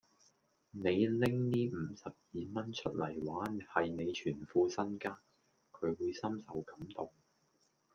[0.71, 5.19] 你拎呢五十二蚊出黎話係你全副身家，
[5.71, 7.11] 佢會深受感動